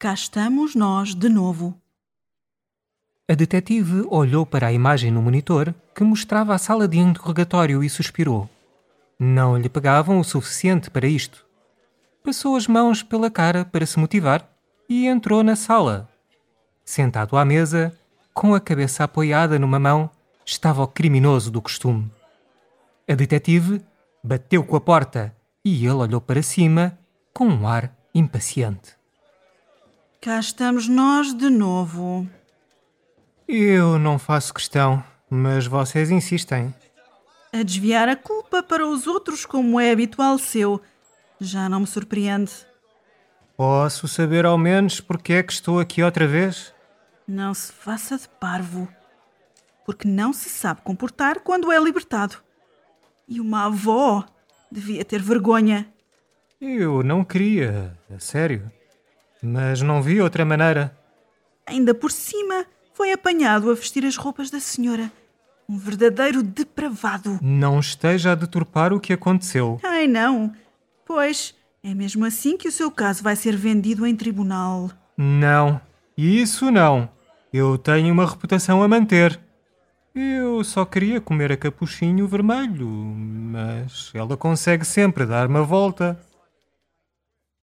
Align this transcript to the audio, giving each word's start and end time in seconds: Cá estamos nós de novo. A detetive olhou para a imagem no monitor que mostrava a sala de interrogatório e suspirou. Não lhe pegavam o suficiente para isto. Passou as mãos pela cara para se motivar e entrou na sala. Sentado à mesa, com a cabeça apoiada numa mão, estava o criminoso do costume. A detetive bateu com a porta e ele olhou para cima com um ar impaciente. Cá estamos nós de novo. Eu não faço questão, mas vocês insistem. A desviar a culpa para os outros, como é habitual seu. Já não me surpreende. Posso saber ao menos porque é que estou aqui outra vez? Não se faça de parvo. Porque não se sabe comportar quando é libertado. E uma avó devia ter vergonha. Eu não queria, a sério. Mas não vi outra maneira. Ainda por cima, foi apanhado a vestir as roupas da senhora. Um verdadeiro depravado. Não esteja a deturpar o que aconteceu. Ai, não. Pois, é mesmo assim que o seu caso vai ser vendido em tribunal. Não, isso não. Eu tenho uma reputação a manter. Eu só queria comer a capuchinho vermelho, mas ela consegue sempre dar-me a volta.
Cá 0.00 0.14
estamos 0.14 0.74
nós 0.74 1.14
de 1.14 1.28
novo. 1.28 1.78
A 3.28 3.34
detetive 3.34 4.06
olhou 4.08 4.46
para 4.46 4.68
a 4.68 4.72
imagem 4.72 5.10
no 5.10 5.20
monitor 5.20 5.74
que 5.94 6.02
mostrava 6.02 6.54
a 6.54 6.58
sala 6.58 6.88
de 6.88 6.98
interrogatório 6.98 7.84
e 7.84 7.90
suspirou. 7.90 8.48
Não 9.18 9.58
lhe 9.58 9.68
pegavam 9.68 10.18
o 10.18 10.24
suficiente 10.24 10.90
para 10.90 11.06
isto. 11.06 11.44
Passou 12.24 12.56
as 12.56 12.66
mãos 12.66 13.02
pela 13.02 13.30
cara 13.30 13.62
para 13.62 13.84
se 13.84 13.98
motivar 13.98 14.50
e 14.88 15.06
entrou 15.06 15.42
na 15.42 15.54
sala. 15.54 16.08
Sentado 16.82 17.36
à 17.36 17.44
mesa, 17.44 17.94
com 18.32 18.54
a 18.54 18.60
cabeça 18.60 19.04
apoiada 19.04 19.58
numa 19.58 19.78
mão, 19.78 20.08
estava 20.46 20.82
o 20.82 20.88
criminoso 20.88 21.50
do 21.50 21.60
costume. 21.60 22.10
A 23.06 23.14
detetive 23.14 23.82
bateu 24.24 24.64
com 24.64 24.76
a 24.76 24.80
porta 24.80 25.36
e 25.62 25.84
ele 25.84 25.92
olhou 25.92 26.22
para 26.22 26.42
cima 26.42 26.98
com 27.34 27.44
um 27.44 27.68
ar 27.68 27.94
impaciente. 28.14 28.98
Cá 30.22 30.38
estamos 30.38 30.86
nós 30.86 31.32
de 31.32 31.48
novo. 31.48 32.28
Eu 33.48 33.98
não 33.98 34.18
faço 34.18 34.52
questão, 34.52 35.02
mas 35.30 35.66
vocês 35.66 36.10
insistem. 36.10 36.74
A 37.50 37.62
desviar 37.62 38.06
a 38.06 38.14
culpa 38.14 38.62
para 38.62 38.86
os 38.86 39.06
outros, 39.06 39.46
como 39.46 39.80
é 39.80 39.90
habitual 39.90 40.38
seu. 40.38 40.78
Já 41.40 41.70
não 41.70 41.80
me 41.80 41.86
surpreende. 41.86 42.52
Posso 43.56 44.06
saber 44.06 44.44
ao 44.44 44.58
menos 44.58 45.00
porque 45.00 45.32
é 45.32 45.42
que 45.42 45.54
estou 45.54 45.80
aqui 45.80 46.02
outra 46.02 46.26
vez? 46.26 46.74
Não 47.26 47.54
se 47.54 47.72
faça 47.72 48.18
de 48.18 48.28
parvo. 48.28 48.86
Porque 49.86 50.06
não 50.06 50.34
se 50.34 50.50
sabe 50.50 50.82
comportar 50.82 51.40
quando 51.40 51.72
é 51.72 51.80
libertado. 51.82 52.36
E 53.26 53.40
uma 53.40 53.64
avó 53.64 54.26
devia 54.70 55.02
ter 55.02 55.22
vergonha. 55.22 55.90
Eu 56.60 57.02
não 57.02 57.24
queria, 57.24 57.98
a 58.14 58.18
sério. 58.18 58.70
Mas 59.42 59.80
não 59.80 60.02
vi 60.02 60.20
outra 60.20 60.44
maneira. 60.44 60.96
Ainda 61.66 61.94
por 61.94 62.10
cima, 62.10 62.66
foi 62.94 63.12
apanhado 63.12 63.70
a 63.70 63.74
vestir 63.74 64.04
as 64.04 64.16
roupas 64.16 64.50
da 64.50 64.60
senhora. 64.60 65.10
Um 65.68 65.78
verdadeiro 65.78 66.42
depravado. 66.42 67.38
Não 67.40 67.78
esteja 67.78 68.32
a 68.32 68.34
deturpar 68.34 68.92
o 68.92 69.00
que 69.00 69.12
aconteceu. 69.12 69.78
Ai, 69.82 70.06
não. 70.06 70.52
Pois, 71.06 71.54
é 71.82 71.94
mesmo 71.94 72.24
assim 72.24 72.56
que 72.56 72.68
o 72.68 72.72
seu 72.72 72.90
caso 72.90 73.22
vai 73.22 73.36
ser 73.36 73.56
vendido 73.56 74.06
em 74.06 74.16
tribunal. 74.16 74.90
Não, 75.16 75.80
isso 76.16 76.70
não. 76.70 77.08
Eu 77.52 77.78
tenho 77.78 78.12
uma 78.12 78.26
reputação 78.28 78.82
a 78.82 78.88
manter. 78.88 79.40
Eu 80.14 80.62
só 80.64 80.84
queria 80.84 81.20
comer 81.20 81.52
a 81.52 81.56
capuchinho 81.56 82.26
vermelho, 82.26 82.88
mas 82.88 84.10
ela 84.12 84.36
consegue 84.36 84.84
sempre 84.84 85.24
dar-me 85.24 85.58
a 85.58 85.62
volta. 85.62 86.20